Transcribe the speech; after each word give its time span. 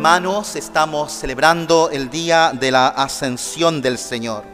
Hermanos, 0.00 0.56
estamos 0.56 1.12
celebrando 1.12 1.90
el 1.90 2.08
día 2.08 2.52
de 2.58 2.70
la 2.70 2.88
ascensión 2.88 3.82
del 3.82 3.98
Señor. 3.98 4.44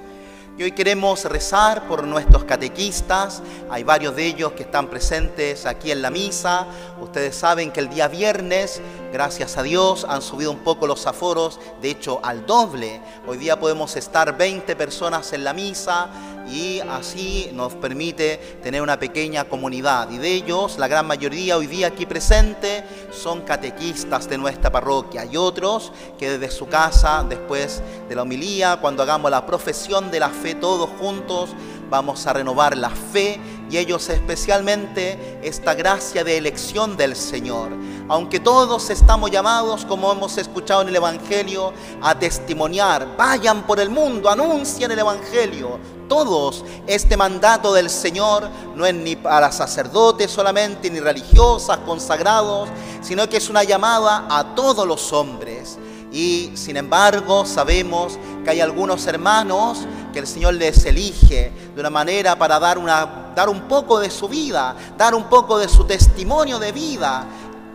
Y 0.59 0.65
hoy 0.65 0.73
queremos 0.73 1.25
rezar 1.25 1.87
por 1.87 2.05
nuestros 2.05 2.43
catequistas. 2.43 3.45
Hay 3.71 3.85
varios 3.85 4.17
de 4.17 4.27
ellos 4.27 4.55
que 4.55 4.65
están 4.65 4.89
presentes 4.89 5.65
aquí 5.65 5.93
en 5.93 6.03
la 6.03 6.11
misa. 6.11 6.67
Ustedes 7.01 7.37
saben 7.37 7.71
que 7.71 7.79
el 7.79 7.89
día 7.89 8.09
viernes, 8.09 8.83
gracias 9.13 9.57
a 9.57 9.63
Dios, 9.63 10.05
han 10.09 10.21
subido 10.21 10.51
un 10.51 10.65
poco 10.65 10.89
los 10.89 11.07
aforos, 11.07 11.61
de 11.81 11.91
hecho 11.91 12.19
al 12.25 12.45
doble. 12.45 13.01
Hoy 13.29 13.37
día 13.37 13.61
podemos 13.61 13.95
estar 13.95 14.37
20 14.37 14.75
personas 14.75 15.33
en 15.33 15.45
la 15.45 15.53
misa 15.53 16.09
y 16.49 16.81
así 16.81 17.51
nos 17.53 17.75
permite 17.75 18.59
tener 18.63 18.83
una 18.83 18.99
pequeña 18.99 19.45
comunidad. 19.45 20.11
Y 20.11 20.19
de 20.19 20.33
ellos, 20.33 20.79
la 20.79 20.89
gran 20.89 21.07
mayoría 21.07 21.57
hoy 21.57 21.67
día 21.67 21.89
aquí 21.89 22.07
presente 22.07 22.85
son 23.11 23.43
catequistas 23.43 24.29
de 24.29 24.39
nuestra 24.39 24.71
parroquia 24.71 25.25
y 25.25 25.37
otros 25.37 25.93
que 26.19 26.39
desde 26.39 26.55
su 26.55 26.67
casa, 26.67 27.25
después 27.29 27.83
de 28.09 28.15
la 28.15 28.23
homilía, 28.23 28.79
cuando 28.81 29.03
hagamos 29.03 29.31
la 29.31 29.45
profesión 29.47 30.11
de 30.11 30.21
la 30.21 30.29
fe 30.31 30.55
todos 30.55 30.89
juntos, 30.99 31.51
vamos 31.91 32.27
a 32.27 32.33
renovar 32.33 32.77
la 32.77 32.91
fe 32.91 33.39
y 33.71 33.79
ellos 33.79 34.09
especialmente 34.09 35.39
esta 35.43 35.75
gracia 35.75 36.23
de 36.25 36.37
elección 36.37 36.97
del 36.97 37.17
Señor. 37.17 37.71
Aunque 38.09 38.39
todos 38.39 38.91
estamos 38.91 39.31
llamados, 39.31 39.85
como 39.85 40.13
hemos 40.13 40.39
escuchado 40.39 40.83
en 40.83 40.89
el 40.89 40.97
Evangelio, 40.97 41.73
a 42.01 42.17
testimoniar, 42.17 43.17
vayan 43.17 43.67
por 43.67 43.81
el 43.81 43.91
mundo, 43.91 44.31
anuncien 44.31 44.93
el 44.93 44.99
Evangelio. 45.01 45.81
Todos, 46.09 46.65
este 46.87 47.17
mandato 47.17 47.73
del 47.73 47.91
Señor 47.91 48.49
no 48.77 48.87
es 48.87 48.95
ni 48.95 49.17
para 49.17 49.51
sacerdotes 49.51 50.31
solamente, 50.31 50.89
ni 50.89 51.01
religiosas, 51.01 51.79
consagrados, 51.79 52.69
sino 53.03 53.29
que 53.29 53.39
es 53.39 53.51
una 53.51 53.65
llamada 53.65 54.27
a 54.31 54.55
todos 54.55 54.87
los 54.87 55.13
hombres. 55.13 55.77
Y 56.13 56.53
sin 56.55 56.77
embargo 56.77 57.45
sabemos 57.45 58.19
que 58.45 58.51
hay 58.51 58.61
algunos 58.61 59.07
hermanos 59.07 59.87
que 60.17 60.21
el 60.21 60.27
Señor 60.27 60.55
les 60.55 60.83
elige 60.87 61.53
de 61.75 61.79
una 61.79 61.91
manera 61.91 62.39
para 62.39 62.59
dar, 62.59 62.79
una, 62.79 63.35
dar 63.37 63.51
un 63.51 63.69
poco 63.69 63.99
de 64.01 64.11
su 64.11 64.27
vida, 64.31 64.75
dar 64.97 65.15
un 65.15 65.25
poco 65.25 65.59
de 65.59 65.69
su 65.69 65.85
testimonio 65.85 66.59
de 66.59 66.73
vida. 66.73 67.27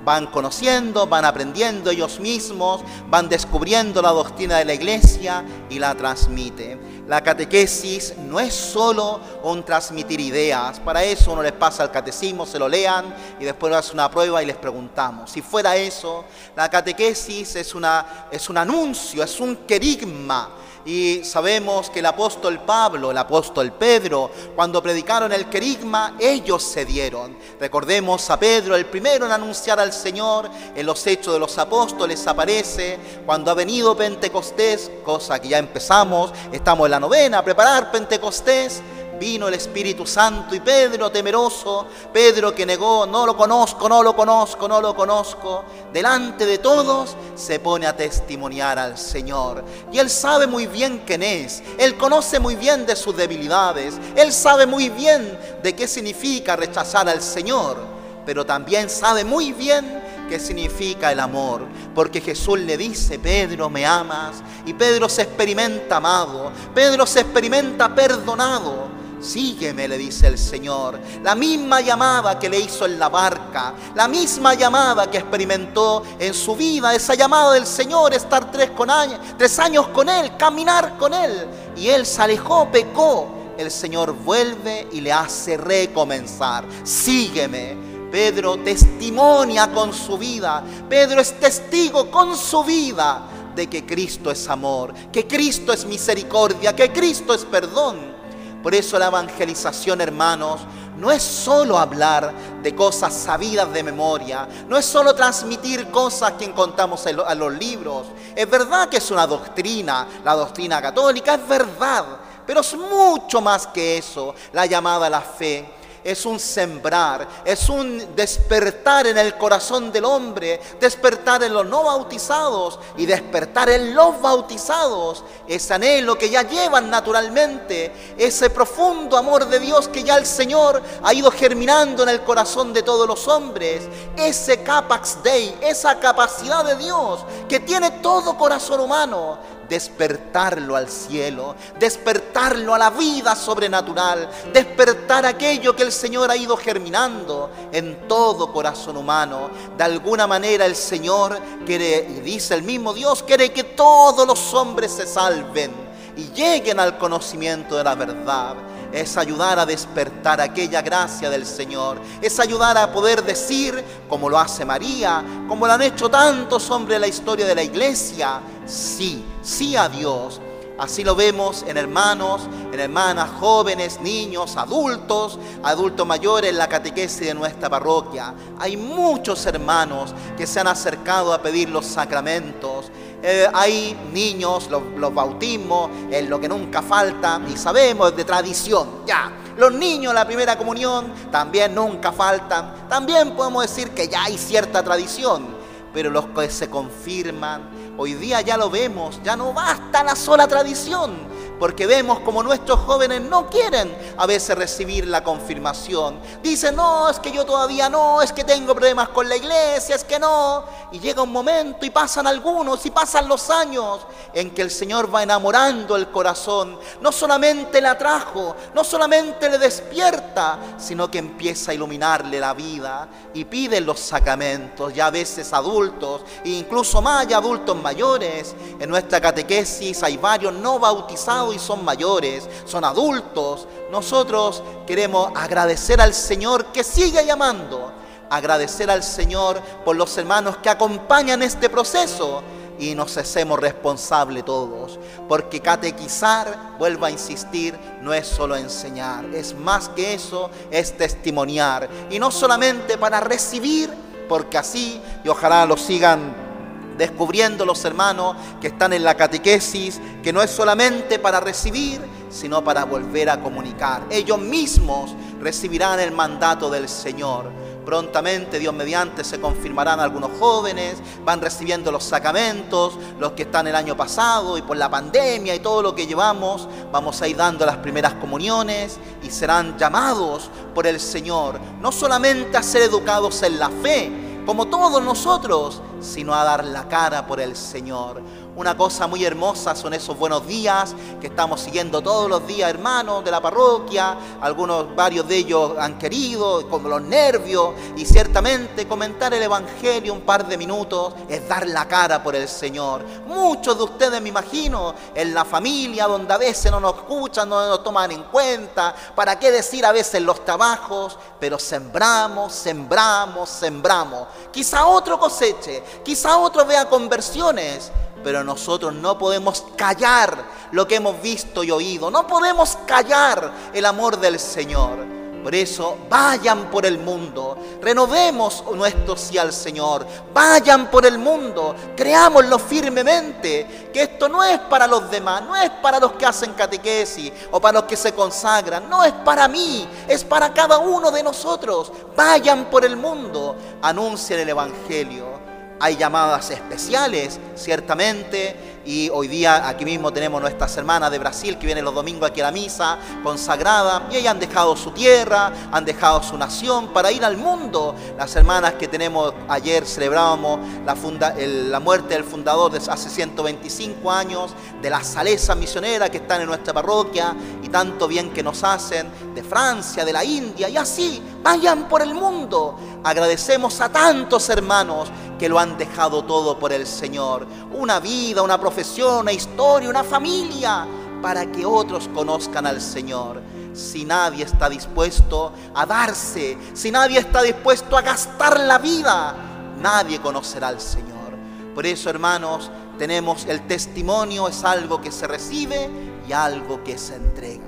Van 0.03 0.25
conociendo, 0.25 1.05
van 1.05 1.23
aprendiendo 1.23 1.91
ellos 1.91 2.19
mismos, 2.19 2.81
van 3.11 3.29
descubriendo 3.29 4.01
la 4.01 4.09
doctrina 4.09 4.57
de 4.57 4.65
la 4.65 4.73
iglesia 4.73 5.45
y 5.69 5.77
la 5.77 5.93
transmite. 5.93 6.79
La 7.07 7.21
catequesis 7.21 8.15
no 8.17 8.39
es 8.39 8.55
solo 8.55 9.19
un 9.43 9.63
transmitir 9.63 10.19
ideas, 10.19 10.79
para 10.79 11.03
eso 11.03 11.33
uno 11.33 11.43
les 11.43 11.51
pasa 11.51 11.83
el 11.83 11.91
catecismo, 11.91 12.47
se 12.47 12.57
lo 12.57 12.67
lean 12.67 13.13
y 13.39 13.43
después 13.43 13.71
hace 13.71 13.93
una 13.93 14.09
prueba 14.09 14.41
y 14.41 14.47
les 14.47 14.57
preguntamos. 14.57 15.29
Si 15.29 15.43
fuera 15.43 15.75
eso, 15.75 16.25
la 16.55 16.67
catequesis 16.67 17.55
es, 17.55 17.75
una, 17.75 18.25
es 18.31 18.49
un 18.49 18.57
anuncio, 18.57 19.23
es 19.23 19.39
un 19.39 19.57
querigma 19.67 20.49
y 20.85 21.23
sabemos 21.23 21.89
que 21.89 21.99
el 21.99 22.05
apóstol 22.05 22.59
Pablo, 22.59 23.11
el 23.11 23.17
apóstol 23.17 23.71
Pedro, 23.73 24.31
cuando 24.55 24.81
predicaron 24.81 25.31
el 25.31 25.47
querigma, 25.47 26.15
ellos 26.19 26.63
se 26.63 26.85
dieron. 26.85 27.37
Recordemos 27.59 28.29
a 28.29 28.39
Pedro, 28.39 28.75
el 28.75 28.85
primero 28.85 29.25
en 29.25 29.31
anunciar 29.31 29.79
al 29.79 29.93
Señor, 29.93 30.49
en 30.75 30.85
los 30.85 31.05
hechos 31.07 31.33
de 31.33 31.39
los 31.39 31.57
apóstoles 31.57 32.25
aparece 32.27 32.97
cuando 33.25 33.51
ha 33.51 33.53
venido 33.53 33.95
Pentecostés, 33.95 34.91
cosa 35.03 35.39
que 35.39 35.49
ya 35.49 35.57
empezamos, 35.57 36.33
estamos 36.51 36.85
en 36.85 36.91
la 36.91 36.99
novena, 36.99 37.43
preparar 37.43 37.91
Pentecostés 37.91 38.81
vino 39.21 39.47
el 39.47 39.53
Espíritu 39.53 40.07
Santo 40.07 40.55
y 40.55 40.61
Pedro 40.61 41.11
temeroso, 41.11 41.85
Pedro 42.11 42.55
que 42.55 42.65
negó, 42.65 43.05
no 43.05 43.27
lo 43.27 43.37
conozco, 43.37 43.87
no 43.87 44.01
lo 44.01 44.15
conozco, 44.15 44.67
no 44.67 44.81
lo 44.81 44.95
conozco, 44.95 45.63
delante 45.93 46.47
de 46.47 46.57
todos 46.57 47.15
se 47.35 47.59
pone 47.59 47.85
a 47.85 47.95
testimoniar 47.95 48.79
al 48.79 48.97
Señor. 48.97 49.63
Y 49.91 49.99
él 49.99 50.09
sabe 50.09 50.47
muy 50.47 50.65
bien 50.65 51.03
quién 51.05 51.21
es, 51.21 51.61
él 51.77 51.97
conoce 51.97 52.39
muy 52.39 52.55
bien 52.55 52.87
de 52.87 52.95
sus 52.95 53.15
debilidades, 53.15 53.93
él 54.15 54.33
sabe 54.33 54.65
muy 54.65 54.89
bien 54.89 55.37
de 55.61 55.75
qué 55.75 55.87
significa 55.87 56.55
rechazar 56.55 57.07
al 57.07 57.21
Señor, 57.21 57.77
pero 58.25 58.43
también 58.43 58.89
sabe 58.89 59.23
muy 59.23 59.53
bien 59.53 60.01
qué 60.29 60.39
significa 60.39 61.11
el 61.11 61.19
amor. 61.19 61.67
Porque 61.93 62.21
Jesús 62.21 62.57
le 62.59 62.77
dice, 62.77 63.19
Pedro, 63.19 63.69
me 63.69 63.85
amas. 63.85 64.41
Y 64.65 64.73
Pedro 64.73 65.09
se 65.09 65.23
experimenta 65.23 65.97
amado. 65.97 66.51
Pedro 66.73 67.05
se 67.05 67.19
experimenta 67.19 67.93
perdonado. 67.93 68.90
Sígueme, 69.21 69.87
le 69.87 69.97
dice 69.97 70.27
el 70.27 70.37
Señor. 70.37 70.99
La 71.23 71.35
misma 71.35 71.81
llamada 71.81 72.39
que 72.39 72.49
le 72.49 72.59
hizo 72.59 72.85
en 72.85 72.97
la 72.97 73.09
barca, 73.09 73.73
la 73.95 74.07
misma 74.07 74.55
llamada 74.55 75.09
que 75.09 75.19
experimentó 75.19 76.03
en 76.17 76.33
su 76.33 76.55
vida, 76.55 76.93
esa 76.95 77.13
llamada 77.13 77.53
del 77.53 77.67
Señor, 77.67 78.13
estar 78.13 78.51
tres, 78.51 78.71
con 78.71 78.89
años, 78.89 79.19
tres 79.37 79.57
años 79.59 79.87
con 79.89 80.09
Él, 80.09 80.35
caminar 80.37 80.97
con 80.97 81.13
Él. 81.13 81.47
Y 81.77 81.87
Él 81.87 82.05
se 82.05 82.21
alejó, 82.21 82.67
pecó. 82.71 83.27
El 83.57 83.69
Señor 83.69 84.13
vuelve 84.13 84.87
y 84.91 85.01
le 85.01 85.11
hace 85.11 85.55
recomenzar. 85.55 86.65
Sígueme. 86.83 87.91
Pedro 88.11 88.57
testimonia 88.57 89.71
con 89.71 89.93
su 89.93 90.17
vida. 90.17 90.63
Pedro 90.89 91.21
es 91.21 91.39
testigo 91.39 92.09
con 92.09 92.35
su 92.35 92.63
vida 92.63 93.27
de 93.55 93.67
que 93.67 93.85
Cristo 93.85 94.31
es 94.31 94.47
amor, 94.49 94.93
que 95.11 95.27
Cristo 95.27 95.71
es 95.71 95.85
misericordia, 95.85 96.75
que 96.75 96.91
Cristo 96.91 97.33
es 97.33 97.45
perdón. 97.45 98.20
Por 98.61 98.75
eso 98.75 98.99
la 98.99 99.07
evangelización, 99.07 100.01
hermanos, 100.01 100.61
no 100.97 101.11
es 101.11 101.23
solo 101.23 101.77
hablar 101.77 102.33
de 102.61 102.75
cosas 102.75 103.13
sabidas 103.13 103.71
de 103.73 103.81
memoria, 103.81 104.47
no 104.67 104.77
es 104.77 104.85
solo 104.85 105.15
transmitir 105.15 105.89
cosas 105.89 106.33
que 106.33 106.45
encontramos 106.45 107.05
en 107.07 107.39
los 107.39 107.53
libros. 107.53 108.07
Es 108.35 108.49
verdad 108.49 108.87
que 108.87 108.97
es 108.97 109.11
una 109.11 109.25
doctrina, 109.25 110.07
la 110.23 110.35
doctrina 110.35 110.81
católica 110.81 111.35
es 111.35 111.47
verdad, 111.47 112.05
pero 112.45 112.61
es 112.61 112.75
mucho 112.75 113.41
más 113.41 113.67
que 113.67 113.97
eso, 113.97 114.35
la 114.53 114.65
llamada 114.65 115.07
a 115.07 115.09
la 115.09 115.21
fe 115.21 115.80
es 116.03 116.25
un 116.25 116.39
sembrar, 116.39 117.27
es 117.45 117.69
un 117.69 118.15
despertar 118.15 119.07
en 119.07 119.17
el 119.17 119.37
corazón 119.37 119.91
del 119.91 120.05
hombre, 120.05 120.59
despertar 120.79 121.43
en 121.43 121.53
los 121.53 121.65
no 121.65 121.83
bautizados 121.83 122.79
y 122.97 123.05
despertar 123.05 123.69
en 123.69 123.93
los 123.95 124.19
bautizados, 124.21 125.23
ese 125.47 125.73
anhelo 125.73 126.17
que 126.17 126.29
ya 126.29 126.43
llevan 126.43 126.89
naturalmente, 126.89 127.91
ese 128.17 128.49
profundo 128.49 129.17
amor 129.17 129.47
de 129.47 129.59
Dios 129.59 129.87
que 129.87 130.03
ya 130.03 130.17
el 130.17 130.25
Señor 130.25 130.81
ha 131.03 131.13
ido 131.13 131.31
germinando 131.31 132.03
en 132.03 132.09
el 132.09 132.21
corazón 132.21 132.73
de 132.73 132.83
todos 132.83 133.07
los 133.07 133.27
hombres, 133.27 133.83
ese 134.17 134.63
capax 134.63 135.21
dei, 135.23 135.55
esa 135.61 135.99
capacidad 135.99 136.63
de 136.65 136.75
Dios 136.75 137.19
que 137.47 137.59
tiene 137.59 137.91
todo 137.91 138.37
corazón 138.37 138.79
humano 138.79 139.60
despertarlo 139.71 140.75
al 140.75 140.89
cielo, 140.89 141.55
despertarlo 141.79 142.75
a 142.75 142.77
la 142.77 142.89
vida 142.89 143.37
sobrenatural, 143.37 144.29
despertar 144.51 145.25
aquello 145.25 145.73
que 145.73 145.83
el 145.83 145.93
Señor 145.93 146.29
ha 146.29 146.35
ido 146.35 146.57
germinando 146.57 147.49
en 147.71 148.05
todo 148.05 148.51
corazón 148.51 148.97
humano. 148.97 149.49
De 149.77 149.83
alguna 149.85 150.27
manera 150.27 150.65
el 150.65 150.75
Señor 150.75 151.39
quiere, 151.65 152.05
y 152.09 152.19
dice 152.19 152.53
el 152.53 152.63
mismo 152.63 152.93
Dios, 152.93 153.23
quiere 153.23 153.53
que 153.53 153.63
todos 153.63 154.27
los 154.27 154.53
hombres 154.53 154.91
se 154.91 155.07
salven 155.07 155.71
y 156.17 156.25
lleguen 156.33 156.77
al 156.77 156.97
conocimiento 156.97 157.77
de 157.77 157.85
la 157.85 157.95
verdad 157.95 158.55
es 158.91 159.15
ayudar 159.17 159.57
a 159.57 159.65
despertar 159.65 160.41
aquella 160.41 160.81
gracia 160.81 161.29
del 161.29 161.45
Señor, 161.45 161.97
es 162.21 162.37
ayudar 162.41 162.77
a 162.77 162.91
poder 162.91 163.23
decir, 163.23 163.81
como 164.09 164.29
lo 164.29 164.37
hace 164.37 164.65
María, 164.65 165.23
como 165.47 165.65
lo 165.65 165.71
han 165.71 165.81
hecho 165.81 166.09
tantos 166.09 166.69
hombres 166.69 166.95
en 166.95 167.01
la 167.01 167.07
historia 167.07 167.45
de 167.45 167.55
la 167.55 167.63
iglesia, 167.63 168.41
sí, 168.65 169.23
sí 169.41 169.75
a 169.75 169.89
Dios. 169.89 170.41
Así 170.77 171.03
lo 171.03 171.15
vemos 171.15 171.63
en 171.67 171.77
hermanos, 171.77 172.41
en 172.71 172.79
hermanas, 172.79 173.29
jóvenes, 173.39 174.01
niños, 174.01 174.57
adultos, 174.57 175.37
adultos 175.61 176.07
mayores 176.07 176.49
en 176.49 176.57
la 176.57 176.67
catequesis 176.67 177.27
de 177.27 177.33
nuestra 177.35 177.69
parroquia. 177.69 178.33
Hay 178.57 178.77
muchos 178.77 179.45
hermanos 179.45 180.15
que 180.35 180.47
se 180.47 180.59
han 180.59 180.67
acercado 180.67 181.33
a 181.33 181.41
pedir 181.41 181.69
los 181.69 181.85
sacramentos. 181.85 182.89
Eh, 183.21 183.47
hay 183.53 183.95
niños, 184.11 184.71
los, 184.71 184.81
los 184.97 185.13
bautismos, 185.13 185.91
en 186.09 186.27
lo 186.27 186.39
que 186.39 186.49
nunca 186.49 186.81
falta, 186.81 187.39
y 187.47 187.57
sabemos 187.57 188.15
de 188.15 188.23
tradición, 188.23 189.05
ya. 189.05 189.31
Los 189.57 189.73
niños, 189.73 190.15
la 190.15 190.25
primera 190.25 190.57
comunión, 190.57 191.13
también 191.31 191.75
nunca 191.75 192.11
faltan. 192.11 192.87
También 192.89 193.35
podemos 193.35 193.61
decir 193.61 193.91
que 193.91 194.07
ya 194.07 194.23
hay 194.23 194.35
cierta 194.35 194.81
tradición, 194.81 195.45
pero 195.93 196.09
los 196.09 196.25
que 196.27 196.49
se 196.49 196.69
confirman, 196.71 197.69
hoy 197.97 198.13
día 198.13 198.41
ya 198.41 198.57
lo 198.57 198.69
vemos, 198.69 199.19
ya 199.23 199.35
no 199.35 199.53
basta 199.53 200.03
la 200.03 200.15
sola 200.15 200.47
tradición 200.47 201.30
porque 201.61 201.85
vemos 201.85 202.21
como 202.21 202.41
nuestros 202.41 202.79
jóvenes 202.79 203.21
no 203.21 203.47
quieren 203.47 203.95
a 204.17 204.25
veces 204.25 204.57
recibir 204.57 205.05
la 205.05 205.23
confirmación. 205.23 206.17
Dicen, 206.41 206.75
no, 206.75 207.07
es 207.07 207.19
que 207.19 207.31
yo 207.31 207.45
todavía 207.45 207.87
no, 207.87 208.19
es 208.23 208.33
que 208.33 208.43
tengo 208.43 208.73
problemas 208.73 209.09
con 209.09 209.29
la 209.29 209.35
iglesia, 209.35 209.95
es 209.95 210.03
que 210.03 210.17
no. 210.17 210.63
Y 210.91 210.99
llega 210.99 211.21
un 211.21 211.31
momento 211.31 211.85
y 211.85 211.91
pasan 211.91 212.25
algunos 212.25 212.83
y 212.87 212.89
pasan 212.89 213.27
los 213.27 213.51
años 213.51 213.99
en 214.33 214.49
que 214.49 214.63
el 214.63 214.71
Señor 214.71 215.13
va 215.13 215.21
enamorando 215.21 215.95
el 215.95 216.09
corazón. 216.09 216.79
No 216.99 217.11
solamente 217.11 217.79
le 217.79 217.89
atrajo, 217.89 218.55
no 218.73 218.83
solamente 218.83 219.47
le 219.47 219.59
despierta, 219.59 220.57
sino 220.79 221.11
que 221.11 221.19
empieza 221.19 221.69
a 221.69 221.73
iluminarle 221.75 222.39
la 222.39 222.55
vida 222.55 223.07
y 223.35 223.45
pide 223.45 223.79
los 223.81 223.99
sacramentos, 223.99 224.95
ya 224.95 225.05
a 225.05 225.11
veces 225.11 225.53
adultos, 225.53 226.23
e 226.43 226.49
incluso 226.49 227.03
más 227.03 227.27
ya 227.27 227.37
adultos 227.37 227.79
mayores. 227.79 228.55
En 228.79 228.89
nuestra 228.89 229.21
catequesis 229.21 230.01
hay 230.01 230.17
varios 230.17 230.53
no 230.53 230.79
bautizados 230.79 231.50
y 231.53 231.59
son 231.59 231.83
mayores, 231.83 232.47
son 232.65 232.83
adultos. 232.83 233.67
Nosotros 233.91 234.63
queremos 234.85 235.31
agradecer 235.35 236.01
al 236.01 236.13
Señor 236.13 236.65
que 236.67 236.83
sigue 236.83 237.25
llamando, 237.25 237.91
agradecer 238.29 238.89
al 238.89 239.03
Señor 239.03 239.59
por 239.83 239.95
los 239.95 240.17
hermanos 240.17 240.57
que 240.57 240.69
acompañan 240.69 241.43
este 241.43 241.69
proceso 241.69 242.41
y 242.79 242.95
nos 242.95 243.15
hacemos 243.17 243.59
responsables 243.59 244.43
todos, 244.43 244.99
porque 245.27 245.59
catequizar, 245.59 246.77
vuelvo 246.79 247.05
a 247.05 247.11
insistir, 247.11 247.77
no 248.01 248.11
es 248.11 248.27
solo 248.27 248.55
enseñar, 248.55 249.25
es 249.35 249.55
más 249.55 249.89
que 249.89 250.15
eso, 250.15 250.49
es 250.71 250.97
testimoniar, 250.97 251.87
y 252.09 252.17
no 252.17 252.31
solamente 252.31 252.97
para 252.97 253.19
recibir, 253.19 253.93
porque 254.27 254.57
así, 254.57 254.99
y 255.23 255.29
ojalá 255.29 255.65
lo 255.67 255.77
sigan 255.77 256.50
descubriendo 256.97 257.65
los 257.65 257.83
hermanos 257.85 258.35
que 258.59 258.67
están 258.67 258.93
en 258.93 259.03
la 259.03 259.15
catequesis, 259.15 259.99
que 260.23 260.33
no 260.33 260.41
es 260.41 260.51
solamente 260.51 261.19
para 261.19 261.39
recibir, 261.39 262.01
sino 262.29 262.63
para 262.63 262.85
volver 262.85 263.29
a 263.29 263.41
comunicar. 263.41 264.03
Ellos 264.09 264.39
mismos 264.39 265.13
recibirán 265.39 265.99
el 265.99 266.11
mandato 266.11 266.69
del 266.69 266.87
Señor. 266.87 267.51
Prontamente, 267.85 268.59
Dios 268.59 268.73
mediante, 268.73 269.23
se 269.23 269.41
confirmarán 269.41 269.99
algunos 269.99 270.31
jóvenes, 270.39 270.97
van 271.25 271.41
recibiendo 271.41 271.91
los 271.91 272.03
sacramentos, 272.03 272.97
los 273.19 273.31
que 273.31 273.43
están 273.43 273.67
el 273.67 273.75
año 273.75 273.97
pasado 273.97 274.57
y 274.57 274.61
por 274.61 274.77
la 274.77 274.89
pandemia 274.89 275.55
y 275.55 275.59
todo 275.59 275.81
lo 275.81 275.95
que 275.95 276.05
llevamos, 276.05 276.67
vamos 276.91 277.21
a 277.21 277.27
ir 277.27 277.35
dando 277.35 277.65
las 277.65 277.77
primeras 277.77 278.13
comuniones 278.13 278.99
y 279.23 279.31
serán 279.31 279.77
llamados 279.79 280.49
por 280.75 280.85
el 280.85 280.99
Señor, 280.99 281.59
no 281.81 281.91
solamente 281.91 282.55
a 282.55 282.63
ser 282.63 282.83
educados 282.83 283.41
en 283.41 283.57
la 283.57 283.69
fe, 283.69 284.30
como 284.45 284.67
todos 284.67 285.03
nosotros, 285.03 285.81
sino 285.99 286.33
a 286.33 286.43
dar 286.43 286.65
la 286.65 286.87
cara 286.87 287.25
por 287.27 287.39
el 287.39 287.55
Señor. 287.55 288.21
Una 288.53 288.75
cosa 288.75 289.07
muy 289.07 289.23
hermosa 289.23 289.73
son 289.75 289.93
esos 289.93 290.17
buenos 290.17 290.45
días 290.45 290.93
que 291.21 291.27
estamos 291.27 291.61
siguiendo 291.61 292.01
todos 292.01 292.29
los 292.29 292.45
días, 292.45 292.69
hermanos 292.69 293.23
de 293.23 293.31
la 293.31 293.39
parroquia. 293.39 294.17
Algunos, 294.41 294.93
varios 294.93 295.25
de 295.25 295.37
ellos 295.37 295.71
han 295.79 295.97
querido, 295.97 296.67
como 296.69 296.89
los 296.89 297.01
nervios. 297.01 297.69
Y 297.95 298.05
ciertamente 298.05 298.89
comentar 298.89 299.33
el 299.33 299.41
Evangelio 299.41 300.13
un 300.13 300.21
par 300.21 300.45
de 300.45 300.57
minutos 300.57 301.13
es 301.29 301.47
dar 301.47 301.65
la 301.65 301.87
cara 301.87 302.21
por 302.21 302.35
el 302.35 302.49
Señor. 302.49 303.05
Muchos 303.25 303.77
de 303.77 303.83
ustedes, 303.85 304.21
me 304.21 304.27
imagino, 304.27 304.95
en 305.15 305.33
la 305.33 305.45
familia, 305.45 306.07
donde 306.07 306.33
a 306.33 306.37
veces 306.37 306.69
no 306.73 306.81
nos 306.81 306.95
escuchan, 306.95 307.47
no 307.47 307.65
nos 307.69 307.81
toman 307.85 308.11
en 308.11 308.23
cuenta. 308.23 308.93
¿Para 309.15 309.39
qué 309.39 309.49
decir 309.49 309.85
a 309.85 309.93
veces 309.93 310.21
los 310.21 310.43
trabajos? 310.43 311.17
Pero 311.39 311.57
sembramos, 311.57 312.51
sembramos, 312.51 313.49
sembramos. 313.49 314.27
Quizá 314.51 314.85
otro 314.85 315.17
coseche, 315.17 315.81
quizá 316.03 316.37
otro 316.37 316.65
vea 316.65 316.89
conversiones 316.89 317.89
pero 318.23 318.43
nosotros 318.43 318.93
no 318.93 319.17
podemos 319.17 319.65
callar 319.75 320.43
lo 320.71 320.87
que 320.87 320.95
hemos 320.95 321.21
visto 321.21 321.63
y 321.63 321.71
oído. 321.71 322.11
No 322.11 322.27
podemos 322.27 322.77
callar 322.85 323.51
el 323.73 323.85
amor 323.85 324.19
del 324.19 324.39
Señor. 324.39 325.21
Por 325.43 325.55
eso, 325.55 325.97
vayan 326.07 326.69
por 326.69 326.85
el 326.85 326.99
mundo, 326.99 327.57
renovemos 327.81 328.63
nuestro 328.75 329.17
sí 329.17 329.39
al 329.39 329.51
Señor, 329.51 330.05
vayan 330.31 330.91
por 330.91 331.03
el 331.03 331.17
mundo, 331.17 331.75
creámoslo 331.97 332.59
firmemente, 332.59 333.89
que 333.91 334.03
esto 334.03 334.29
no 334.29 334.43
es 334.43 334.59
para 334.59 334.85
los 334.85 335.09
demás, 335.09 335.41
no 335.41 335.55
es 335.55 335.71
para 335.81 335.99
los 335.99 336.11
que 336.13 336.27
hacen 336.27 336.53
catequesis 336.53 337.31
o 337.49 337.59
para 337.59 337.79
los 337.79 337.83
que 337.85 337.97
se 337.97 338.13
consagran, 338.13 338.87
no 338.87 339.03
es 339.03 339.13
para 339.13 339.47
mí, 339.47 339.87
es 340.07 340.23
para 340.23 340.53
cada 340.53 340.77
uno 340.77 341.09
de 341.09 341.23
nosotros. 341.23 341.91
Vayan 342.15 342.65
por 342.65 342.85
el 342.85 342.95
mundo, 342.95 343.55
anuncien 343.81 344.41
el 344.41 344.49
Evangelio. 344.49 345.40
Hay 345.83 345.97
llamadas 345.97 346.51
especiales, 346.51 347.39
ciertamente, 347.55 348.55
y 348.85 349.09
hoy 349.09 349.27
día 349.27 349.67
aquí 349.67 349.85
mismo 349.85 350.11
tenemos 350.11 350.41
nuestras 350.41 350.75
hermanas 350.77 351.11
de 351.11 351.19
Brasil 351.19 351.57
que 351.57 351.65
vienen 351.65 351.85
los 351.85 351.93
domingos 351.93 352.29
aquí 352.29 352.41
a 352.41 352.45
la 352.45 352.51
misa 352.51 352.97
consagrada 353.23 354.07
y 354.11 354.17
ellas 354.17 354.31
han 354.31 354.39
dejado 354.39 354.75
su 354.75 354.91
tierra, 354.91 355.51
han 355.71 355.85
dejado 355.85 356.23
su 356.23 356.37
nación 356.37 356.87
para 356.89 357.11
ir 357.11 357.23
al 357.23 357.37
mundo. 357.37 357.95
Las 358.17 358.35
hermanas 358.35 358.73
que 358.73 358.87
tenemos 358.87 359.33
ayer 359.47 359.85
celebrábamos 359.85 360.59
la, 360.85 361.79
muerte 361.79 362.13
del 362.13 362.23
fundador 362.23 362.71
de 362.71 362.77
hace 362.91 363.09
125 363.09 364.11
años, 364.11 364.51
de 364.81 364.89
la 364.89 365.03
Salesa 365.03 365.55
misionera 365.55 366.09
que 366.09 366.17
están 366.17 366.41
en 366.41 366.47
nuestra 366.47 366.73
parroquia 366.73 367.35
y 367.61 367.69
tanto 367.69 368.07
bien 368.07 368.31
que 368.31 368.43
nos 368.43 368.63
hacen, 368.63 369.09
de 369.35 369.43
Francia, 369.43 370.03
de 370.05 370.13
la 370.13 370.23
India 370.23 370.69
y 370.69 370.77
así, 370.77 371.21
vayan 371.43 371.87
por 371.87 372.01
el 372.01 372.13
mundo. 372.13 372.77
Agradecemos 373.03 373.79
a 373.81 373.89
tantos 373.89 374.49
hermanos 374.49 375.09
que 375.41 375.49
lo 375.49 375.57
han 375.57 375.75
dejado 375.75 376.23
todo 376.23 376.59
por 376.59 376.71
el 376.71 376.85
Señor. 376.85 377.47
Una 377.73 377.99
vida, 377.99 378.43
una 378.43 378.59
profesión, 378.59 379.21
una 379.21 379.31
historia, 379.31 379.89
una 379.89 380.03
familia, 380.03 380.85
para 381.19 381.51
que 381.51 381.65
otros 381.65 382.07
conozcan 382.09 382.67
al 382.67 382.79
Señor. 382.79 383.41
Si 383.73 384.05
nadie 384.05 384.43
está 384.43 384.69
dispuesto 384.69 385.51
a 385.73 385.83
darse, 385.87 386.55
si 386.75 386.91
nadie 386.91 387.17
está 387.17 387.41
dispuesto 387.41 387.97
a 387.97 388.03
gastar 388.03 388.59
la 388.59 388.77
vida, 388.77 389.33
nadie 389.79 390.21
conocerá 390.21 390.67
al 390.67 390.79
Señor. 390.79 391.33
Por 391.73 391.87
eso, 391.87 392.11
hermanos, 392.11 392.69
tenemos 392.99 393.47
el 393.47 393.65
testimonio, 393.65 394.47
es 394.47 394.63
algo 394.63 395.01
que 395.01 395.11
se 395.11 395.25
recibe 395.25 395.89
y 396.29 396.33
algo 396.33 396.83
que 396.83 396.99
se 396.99 397.15
entrega. 397.15 397.65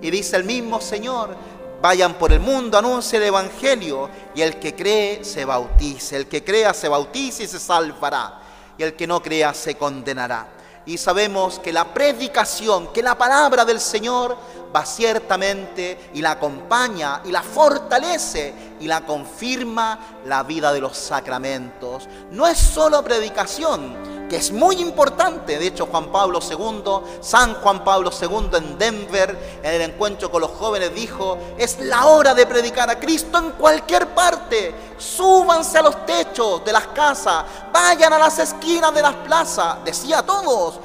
Y 0.00 0.10
dice 0.10 0.36
el 0.36 0.44
mismo 0.44 0.80
Señor, 0.80 1.36
Vayan 1.82 2.14
por 2.14 2.32
el 2.32 2.38
mundo, 2.38 2.78
anuncie 2.78 3.18
el 3.18 3.24
Evangelio 3.24 4.08
y 4.36 4.40
el 4.40 4.60
que 4.60 4.72
cree 4.72 5.24
se 5.24 5.44
bautice. 5.44 6.16
El 6.16 6.28
que 6.28 6.44
crea 6.44 6.72
se 6.72 6.88
bautice 6.88 7.42
y 7.42 7.48
se 7.48 7.58
salvará. 7.58 8.40
Y 8.78 8.84
el 8.84 8.94
que 8.94 9.04
no 9.04 9.20
crea 9.20 9.52
se 9.52 9.74
condenará. 9.74 10.46
Y 10.86 10.96
sabemos 10.96 11.58
que 11.58 11.72
la 11.72 11.92
predicación, 11.92 12.92
que 12.92 13.02
la 13.02 13.18
palabra 13.18 13.64
del 13.64 13.80
Señor 13.80 14.36
va 14.74 14.86
ciertamente 14.86 16.10
y 16.14 16.22
la 16.22 16.32
acompaña 16.32 17.20
y 17.24 17.32
la 17.32 17.42
fortalece 17.42 18.54
y 18.78 18.86
la 18.86 19.00
confirma 19.00 19.98
la 20.24 20.44
vida 20.44 20.72
de 20.72 20.80
los 20.80 20.96
sacramentos. 20.96 22.08
No 22.30 22.46
es 22.46 22.58
solo 22.58 23.02
predicación, 23.02 24.11
es 24.34 24.52
muy 24.52 24.76
importante. 24.76 25.58
De 25.58 25.66
hecho, 25.66 25.86
Juan 25.86 26.10
Pablo 26.10 26.40
II, 26.40 27.20
San 27.20 27.54
Juan 27.54 27.84
Pablo 27.84 28.10
II 28.10 28.50
en 28.56 28.78
Denver, 28.78 29.60
en 29.62 29.74
el 29.74 29.82
encuentro 29.82 30.30
con 30.30 30.40
los 30.40 30.50
jóvenes, 30.52 30.94
dijo, 30.94 31.38
es 31.58 31.78
la 31.80 32.06
hora 32.06 32.34
de 32.34 32.46
predicar 32.46 32.88
a 32.90 32.98
Cristo 32.98 33.38
en 33.38 33.50
cualquier 33.52 34.08
parte. 34.08 34.74
Súbanse 34.96 35.78
a 35.78 35.82
los 35.82 36.06
techos 36.06 36.64
de 36.64 36.72
las 36.72 36.86
casas, 36.88 37.44
vayan 37.72 38.12
a 38.12 38.18
las 38.18 38.38
esquinas 38.38 38.94
de 38.94 39.02
las 39.02 39.14
plazas, 39.16 39.84
decía 39.84 40.20
a 40.20 40.22
todos. 40.26 40.78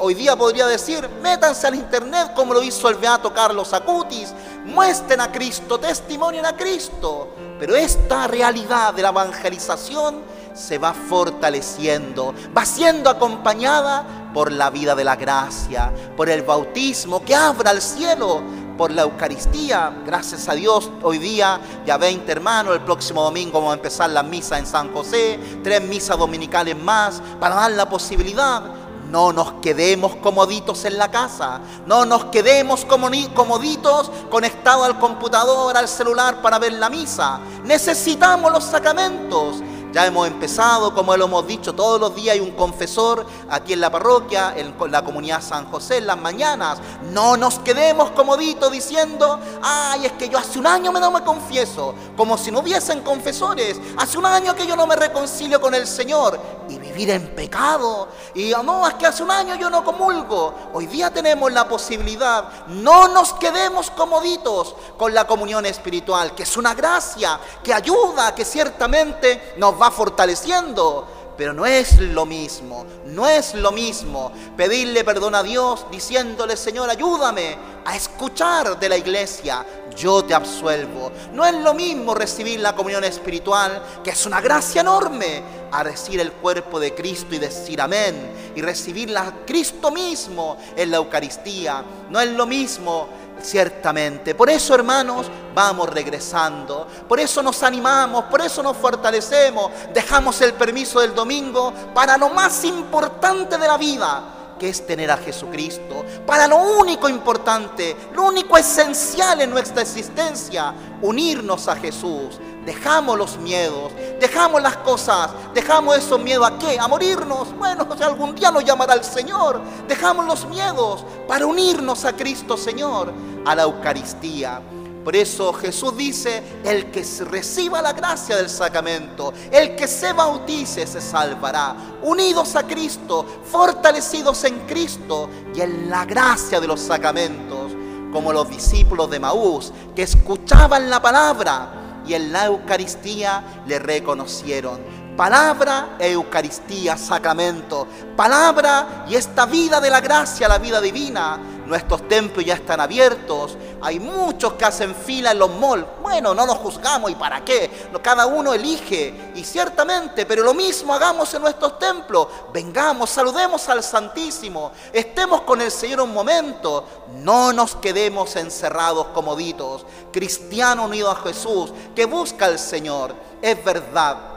hoy 0.00 0.14
día 0.14 0.34
podría 0.34 0.66
decir, 0.66 1.08
métanse 1.22 1.66
al 1.66 1.74
internet 1.74 2.32
como 2.34 2.54
lo 2.54 2.62
hizo 2.62 2.88
el 2.88 2.96
Beato 2.96 3.32
Carlos 3.32 3.72
Acutis, 3.72 4.32
muestren 4.64 5.20
a 5.20 5.30
Cristo, 5.30 5.78
testimonien 5.78 6.46
a 6.46 6.56
Cristo. 6.56 7.28
Pero 7.58 7.76
esta 7.76 8.26
realidad 8.26 8.94
de 8.94 9.02
la 9.02 9.10
evangelización 9.10 10.29
se 10.60 10.78
va 10.78 10.92
fortaleciendo, 10.92 12.34
va 12.56 12.64
siendo 12.64 13.08
acompañada 13.08 14.30
por 14.34 14.52
la 14.52 14.70
vida 14.70 14.94
de 14.94 15.04
la 15.04 15.16
gracia, 15.16 15.92
por 16.16 16.28
el 16.28 16.42
bautismo 16.42 17.24
que 17.24 17.34
abra 17.34 17.70
el 17.70 17.80
cielo, 17.80 18.42
por 18.76 18.90
la 18.90 19.02
Eucaristía. 19.02 20.02
Gracias 20.04 20.48
a 20.48 20.54
Dios, 20.54 20.90
hoy 21.02 21.18
día 21.18 21.60
ya 21.86 21.96
20 21.96 22.30
hermanos, 22.30 22.74
el 22.74 22.82
próximo 22.82 23.22
domingo 23.22 23.58
vamos 23.58 23.72
a 23.72 23.76
empezar 23.76 24.10
la 24.10 24.22
misa 24.22 24.58
en 24.58 24.66
San 24.66 24.92
José, 24.92 25.40
tres 25.64 25.80
misas 25.82 26.18
dominicales 26.18 26.76
más, 26.76 27.22
para 27.40 27.54
dar 27.54 27.70
la 27.72 27.88
posibilidad. 27.88 28.62
No 29.10 29.32
nos 29.32 29.54
quedemos 29.54 30.14
comoditos 30.16 30.84
en 30.84 30.96
la 30.96 31.10
casa, 31.10 31.60
no 31.84 32.04
nos 32.04 32.26
quedemos 32.26 32.84
comoditos 32.84 34.12
conectados 34.30 34.86
al 34.86 35.00
computador, 35.00 35.76
al 35.76 35.88
celular 35.88 36.40
para 36.40 36.60
ver 36.60 36.74
la 36.74 36.88
misa. 36.88 37.40
Necesitamos 37.64 38.52
los 38.52 38.62
sacramentos 38.62 39.64
Ya 39.92 40.06
hemos 40.06 40.28
empezado, 40.28 40.94
como 40.94 41.16
lo 41.16 41.24
hemos 41.24 41.46
dicho, 41.48 41.74
todos 41.74 42.00
los 42.00 42.14
días 42.14 42.34
hay 42.34 42.40
un 42.40 42.52
confesor 42.52 43.26
aquí 43.48 43.72
en 43.72 43.80
la 43.80 43.90
parroquia, 43.90 44.54
en 44.56 44.74
la 44.88 45.04
comunidad 45.04 45.42
San 45.42 45.68
José, 45.68 45.96
en 45.96 46.06
las 46.06 46.16
mañanas. 46.16 46.78
No 47.10 47.36
nos 47.36 47.58
quedemos 47.58 48.12
comoditos 48.12 48.70
diciendo, 48.70 49.40
ay, 49.62 50.06
es 50.06 50.12
que 50.12 50.28
yo 50.28 50.38
hace 50.38 50.60
un 50.60 50.68
año 50.68 50.92
no 50.92 51.10
me 51.10 51.22
confieso, 51.22 51.94
como 52.16 52.38
si 52.38 52.52
no 52.52 52.60
hubiesen 52.60 53.02
confesores. 53.02 53.80
Hace 53.96 54.16
un 54.16 54.26
año 54.26 54.54
que 54.54 54.66
yo 54.66 54.76
no 54.76 54.86
me 54.86 54.94
reconcilio 54.94 55.60
con 55.60 55.74
el 55.74 55.86
Señor 55.88 56.38
y 56.68 56.78
vivir 56.78 57.10
en 57.10 57.34
pecado. 57.34 58.08
Y 58.34 58.52
no, 58.64 58.86
es 58.86 58.94
que 58.94 59.06
hace 59.06 59.24
un 59.24 59.30
año 59.30 59.56
yo 59.56 59.70
no 59.70 59.84
comulgo. 59.84 60.54
Hoy 60.72 60.86
día 60.86 61.10
tenemos 61.10 61.50
la 61.50 61.68
posibilidad. 61.68 62.66
No 62.68 63.08
nos 63.08 63.32
quedemos 63.34 63.90
comoditos 63.90 64.76
con 64.96 65.12
la 65.12 65.26
comunión 65.26 65.66
espiritual, 65.66 66.34
que 66.34 66.44
es 66.44 66.56
una 66.56 66.74
gracia, 66.74 67.40
que 67.64 67.74
ayuda, 67.74 68.34
que 68.34 68.44
ciertamente 68.44 69.54
nos 69.56 69.79
va 69.80 69.90
fortaleciendo. 69.90 71.06
Pero 71.36 71.54
no 71.54 71.64
es 71.64 71.98
lo 71.98 72.26
mismo, 72.26 72.84
no 73.06 73.26
es 73.26 73.54
lo 73.54 73.72
mismo 73.72 74.30
pedirle 74.58 75.04
perdón 75.04 75.34
a 75.34 75.42
Dios 75.42 75.86
diciéndole, 75.90 76.54
Señor, 76.54 76.90
ayúdame 76.90 77.56
a 77.82 77.96
escuchar 77.96 78.78
de 78.78 78.88
la 78.90 78.98
iglesia, 78.98 79.64
yo 79.96 80.22
te 80.22 80.34
absuelvo. 80.34 81.10
No 81.32 81.46
es 81.46 81.54
lo 81.54 81.72
mismo 81.72 82.14
recibir 82.14 82.60
la 82.60 82.76
comunión 82.76 83.04
espiritual, 83.04 83.82
que 84.04 84.10
es 84.10 84.26
una 84.26 84.42
gracia 84.42 84.82
enorme, 84.82 85.42
a 85.72 85.82
recibir 85.82 86.20
el 86.20 86.32
cuerpo 86.32 86.78
de 86.78 86.94
Cristo 86.94 87.34
y 87.34 87.38
decir 87.38 87.80
amén, 87.80 88.52
y 88.54 88.60
recibirla 88.60 89.22
a 89.22 89.46
Cristo 89.46 89.90
mismo 89.90 90.58
en 90.76 90.90
la 90.90 90.98
Eucaristía. 90.98 91.82
No 92.10 92.20
es 92.20 92.28
lo 92.32 92.44
mismo 92.44 93.08
ciertamente. 93.42 94.34
Por 94.34 94.50
eso, 94.50 94.74
hermanos, 94.74 95.26
vamos 95.54 95.88
regresando. 95.88 96.86
Por 97.08 97.20
eso 97.20 97.42
nos 97.42 97.62
animamos, 97.62 98.24
por 98.24 98.40
eso 98.40 98.62
nos 98.62 98.76
fortalecemos. 98.76 99.70
Dejamos 99.92 100.40
el 100.40 100.54
permiso 100.54 101.00
del 101.00 101.14
domingo 101.14 101.72
para 101.94 102.16
lo 102.16 102.30
más 102.30 102.64
importante 102.64 103.58
de 103.58 103.66
la 103.66 103.76
vida, 103.76 104.22
que 104.58 104.68
es 104.68 104.86
tener 104.86 105.10
a 105.10 105.16
Jesucristo. 105.16 106.04
Para 106.26 106.46
lo 106.46 106.58
único 106.58 107.08
importante, 107.08 107.96
lo 108.14 108.24
único 108.24 108.56
esencial 108.56 109.40
en 109.40 109.50
nuestra 109.50 109.82
existencia, 109.82 110.74
unirnos 111.00 111.66
a 111.68 111.76
Jesús. 111.76 112.38
Dejamos 112.64 113.16
los 113.16 113.38
miedos, 113.38 113.90
dejamos 114.20 114.60
las 114.60 114.76
cosas, 114.78 115.30
dejamos 115.54 115.96
esos 115.96 116.20
miedos 116.20 116.46
a 116.46 116.58
qué? 116.58 116.78
A 116.78 116.86
morirnos. 116.88 117.56
Bueno, 117.56 117.86
o 117.88 118.04
algún 118.04 118.34
día 118.34 118.50
nos 118.50 118.64
llamará 118.64 118.94
el 118.94 119.04
Señor. 119.04 119.60
Dejamos 119.88 120.26
los 120.26 120.46
miedos 120.46 121.04
para 121.26 121.46
unirnos 121.46 122.04
a 122.04 122.12
Cristo 122.12 122.58
Señor, 122.58 123.12
a 123.46 123.54
la 123.54 123.62
Eucaristía. 123.62 124.60
Por 125.02 125.16
eso 125.16 125.54
Jesús 125.54 125.96
dice, 125.96 126.42
el 126.62 126.90
que 126.90 127.02
reciba 127.30 127.80
la 127.80 127.94
gracia 127.94 128.36
del 128.36 128.50
sacramento, 128.50 129.32
el 129.50 129.74
que 129.74 129.88
se 129.88 130.12
bautice 130.12 130.86
se 130.86 131.00
salvará. 131.00 131.74
Unidos 132.02 132.54
a 132.56 132.64
Cristo, 132.66 133.24
fortalecidos 133.50 134.44
en 134.44 134.66
Cristo 134.66 135.30
y 135.54 135.62
en 135.62 135.88
la 135.88 136.04
gracia 136.04 136.60
de 136.60 136.66
los 136.66 136.80
sacramentos, 136.80 137.72
como 138.12 138.34
los 138.34 138.50
discípulos 138.50 139.08
de 139.08 139.18
Maús 139.18 139.72
que 139.96 140.02
escuchaban 140.02 140.90
la 140.90 141.00
palabra 141.00 141.79
y 142.06 142.14
en 142.14 142.32
la 142.32 142.46
Eucaristía 142.46 143.42
le 143.66 143.78
reconocieron. 143.78 144.80
Palabra, 145.16 145.96
Eucaristía, 145.98 146.96
sacramento. 146.96 147.86
Palabra 148.16 149.04
y 149.08 149.16
esta 149.16 149.44
vida 149.46 149.80
de 149.80 149.90
la 149.90 150.00
gracia, 150.00 150.48
la 150.48 150.58
vida 150.58 150.80
divina. 150.80 151.38
Nuestros 151.70 152.08
templos 152.08 152.44
ya 152.44 152.54
están 152.54 152.80
abiertos. 152.80 153.56
Hay 153.80 154.00
muchos 154.00 154.54
que 154.54 154.64
hacen 154.64 154.92
fila 154.92 155.30
en 155.30 155.38
los 155.38 155.54
malls. 155.54 155.86
Bueno, 156.02 156.34
no 156.34 156.44
nos 156.44 156.58
juzgamos 156.58 157.12
y 157.12 157.14
para 157.14 157.44
qué. 157.44 157.70
Cada 158.02 158.26
uno 158.26 158.52
elige. 158.52 159.30
Y 159.36 159.44
ciertamente, 159.44 160.26
pero 160.26 160.42
lo 160.42 160.52
mismo 160.52 160.92
hagamos 160.92 161.32
en 161.32 161.42
nuestros 161.42 161.78
templos. 161.78 162.26
Vengamos, 162.52 163.08
saludemos 163.10 163.68
al 163.68 163.84
Santísimo. 163.84 164.72
Estemos 164.92 165.42
con 165.42 165.60
el 165.60 165.70
Señor 165.70 166.00
un 166.00 166.12
momento. 166.12 166.84
No 167.18 167.52
nos 167.52 167.76
quedemos 167.76 168.34
encerrados 168.34 169.06
comoditos. 169.14 169.86
Cristiano 170.12 170.86
unido 170.86 171.08
a 171.08 171.14
Jesús 171.14 171.72
que 171.94 172.04
busca 172.04 172.46
al 172.46 172.58
Señor. 172.58 173.14
Es 173.40 173.64
verdad 173.64 174.29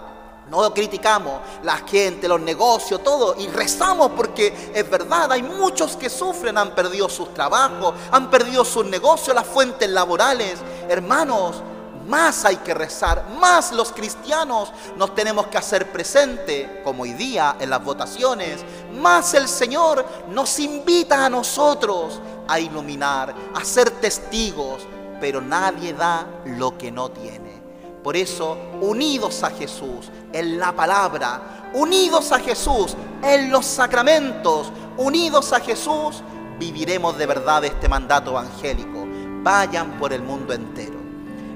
no 0.50 0.74
criticamos 0.74 1.40
la 1.64 1.78
gente, 1.78 2.28
los 2.28 2.42
negocios, 2.42 3.04
todo, 3.04 3.36
y 3.38 3.48
rezamos 3.48 4.12
porque 4.16 4.72
es 4.74 4.90
verdad, 4.90 5.32
hay 5.32 5.44
muchos 5.44 5.96
que 5.96 6.10
sufren, 6.10 6.58
han 6.58 6.76
perdido 6.76 7.10
sus 7.10 7.34
trabajos, 7.34 7.96
han 8.12 8.30
perdido 8.30 8.64
sus 8.64 8.86
negocios, 8.86 9.36
las 9.36 9.48
fuentes 9.48 9.90
laborales. 9.90 10.60
Hermanos, 10.90 11.62
más 12.08 12.44
hay 12.46 12.58
que 12.58 12.74
rezar, 12.74 13.26
más 13.40 13.72
los 13.72 13.92
cristianos 13.92 14.72
nos 14.98 15.16
tenemos 15.16 15.48
que 15.48 15.58
hacer 15.58 15.92
presente, 15.92 16.82
como 16.84 17.04
hoy 17.04 17.14
día 17.14 17.56
en 17.60 17.70
las 17.70 17.84
votaciones, 17.84 18.60
más 18.94 19.34
el 19.34 19.48
Señor 19.48 20.06
nos 20.30 20.60
invita 20.60 21.26
a 21.26 21.30
nosotros 21.30 22.20
a 22.48 22.60
iluminar, 22.60 23.34
a 23.56 23.64
ser 23.64 23.90
testigos, 23.90 24.82
pero 25.22 25.40
nadie 25.42 25.94
da 25.94 26.28
lo 26.46 26.78
que 26.78 26.92
no 26.92 27.10
tiene. 27.10 27.63
Por 28.04 28.18
eso, 28.18 28.58
unidos 28.82 29.44
a 29.44 29.50
Jesús 29.50 30.10
en 30.34 30.60
la 30.60 30.76
palabra, 30.76 31.72
unidos 31.74 32.32
a 32.34 32.40
Jesús 32.40 32.96
en 33.24 33.50
los 33.50 33.66
sacramentos, 33.66 34.72
unidos 34.98 35.54
a 35.54 35.62
Jesús, 35.62 36.22
viviremos 36.60 37.18
de 37.18 37.26
verdad 37.26 37.64
este 37.64 37.88
mandato 37.88 38.32
evangélico. 38.32 39.06
Vayan 39.42 39.98
por 40.00 40.12
el 40.12 40.22
mundo 40.22 40.54
entero. 40.54 41.02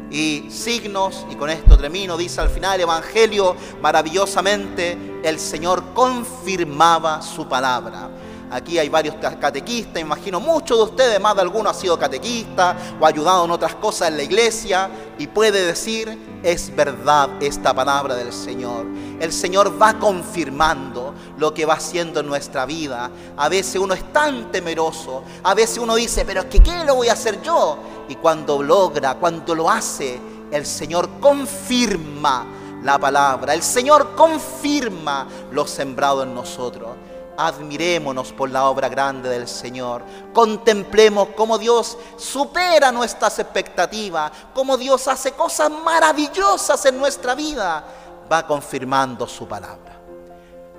Y 0.09 0.47
signos, 0.49 1.25
y 1.29 1.35
con 1.35 1.49
esto 1.49 1.77
termino, 1.77 2.15
dice 2.15 2.39
al 2.39 2.49
final 2.49 2.75
el 2.75 2.81
Evangelio, 2.81 3.55
maravillosamente 3.81 5.19
el 5.23 5.37
Señor 5.37 5.93
confirmaba 5.93 7.21
su 7.21 7.45
palabra. 7.45 8.09
Aquí 8.49 8.79
hay 8.79 8.87
varios 8.87 9.15
catequistas, 9.15 10.01
imagino 10.01 10.39
muchos 10.39 10.77
de 10.77 10.83
ustedes, 10.85 11.19
más 11.19 11.35
de 11.35 11.41
alguno 11.41 11.69
ha 11.69 11.73
sido 11.73 11.99
catequista 11.99 12.77
o 12.97 13.05
ha 13.05 13.09
ayudado 13.09 13.43
en 13.43 13.51
otras 13.51 13.75
cosas 13.75 14.07
en 14.07 14.15
la 14.15 14.23
iglesia 14.23 14.89
y 15.17 15.27
puede 15.27 15.65
decir, 15.65 16.17
es 16.43 16.75
verdad 16.75 17.29
esta 17.41 17.73
palabra 17.73 18.15
del 18.15 18.31
Señor. 18.31 18.85
El 19.19 19.33
Señor 19.33 19.81
va 19.81 19.97
confirmando 19.97 21.13
lo 21.37 21.53
que 21.53 21.65
va 21.65 21.75
haciendo 21.75 22.19
en 22.19 22.27
nuestra 22.27 22.65
vida. 22.65 23.09
A 23.35 23.49
veces 23.49 23.77
uno 23.77 23.93
es 23.93 24.13
tan 24.13 24.51
temeroso, 24.51 25.23
a 25.43 25.53
veces 25.53 25.79
uno 25.79 25.95
dice, 25.95 26.23
pero 26.25 26.41
es 26.41 26.45
que 26.47 26.59
¿qué 26.59 26.83
lo 26.85 26.95
voy 26.95 27.09
a 27.09 27.13
hacer 27.13 27.41
yo? 27.41 27.77
Y 28.07 28.15
cuando 28.15 28.61
logra, 28.61 29.15
cuando 29.15 29.55
lo 29.55 29.69
hace, 29.69 30.19
el 30.51 30.65
Señor 30.65 31.09
confirma 31.19 32.45
la 32.83 32.99
palabra, 32.99 33.53
el 33.53 33.63
Señor 33.63 34.15
confirma 34.15 35.27
lo 35.51 35.65
sembrado 35.65 36.23
en 36.23 36.33
nosotros 36.33 36.89
admirémonos 37.37 38.33
por 38.33 38.49
la 38.49 38.65
obra 38.65 38.89
grande 38.89 39.29
del 39.29 39.47
Señor. 39.47 40.03
Contemplemos 40.33 41.29
cómo 41.35 41.57
Dios 41.57 41.97
supera 42.17 42.91
nuestras 42.91 43.37
expectativas, 43.39 44.31
cómo 44.53 44.75
Dios 44.75 45.07
hace 45.07 45.31
cosas 45.31 45.69
maravillosas 45.69 46.83
en 46.85 46.97
nuestra 46.97 47.35
vida. 47.35 47.85
Va 48.31 48.45
confirmando 48.45 49.27
su 49.27 49.47
palabra. 49.47 49.96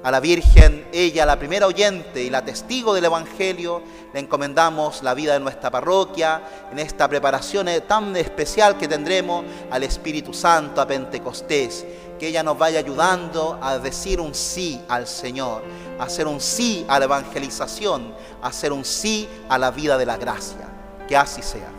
A 0.03 0.11
la 0.11 0.21
Virgen, 0.21 0.87
ella, 0.93 1.27
la 1.27 1.39
primera 1.39 1.67
oyente 1.67 2.23
y 2.23 2.31
la 2.31 2.45
testigo 2.45 2.95
del 2.95 3.05
Evangelio, 3.05 3.83
le 4.15 4.21
encomendamos 4.21 5.03
la 5.03 5.15
vida 5.15 5.33
de 5.33 5.41
nuestra 5.41 5.71
parroquia 5.71 6.41
en 6.71 6.79
esta 6.79 7.09
preparación 7.09 7.67
tan 7.87 8.17
especial 8.17 8.79
que 8.79 8.87
tendremos 8.87 9.45
al 9.71 9.83
Espíritu 9.83 10.33
Santo, 10.33 10.81
a 10.81 10.87
Pentecostés 10.87 11.85
que 12.19 12.29
ella 12.29 12.43
nos 12.43 12.59
vaya 12.59 12.81
ayudando 12.81 13.59
a 13.63 13.79
decir 13.79 14.21
un 14.21 14.35
sí 14.35 14.81
al 14.89 15.07
Señor, 15.07 15.63
a 15.99 16.05
hacer 16.05 16.27
un 16.27 16.41
sí 16.41 16.85
a 16.89 16.99
la 16.99 17.07
evangelización, 17.07 18.13
a 18.43 18.49
hacer 18.49 18.73
un 18.73 18.85
sí 18.85 19.29
a 19.49 19.57
la 19.57 19.71
vida 19.71 19.97
de 19.97 20.05
la 20.05 20.17
gracia. 20.17 20.69
Que 21.07 21.17
así 21.17 21.41
sea. 21.41 21.78